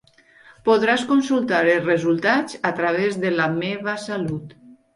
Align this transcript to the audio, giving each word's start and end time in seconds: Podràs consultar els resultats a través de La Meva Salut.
Podràs 0.69 1.03
consultar 1.11 1.59
els 1.75 1.85
resultats 1.91 2.59
a 2.73 2.73
través 2.81 3.21
de 3.27 3.35
La 3.39 3.49
Meva 3.61 3.97
Salut. 4.09 4.61